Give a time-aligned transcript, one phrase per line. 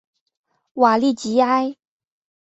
[0.73, 1.75] 瓦利吉埃。